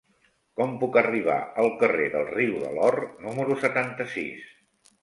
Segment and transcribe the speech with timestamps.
[0.61, 4.53] Com puc arribar al carrer del Riu de l'Or número setanta-sis?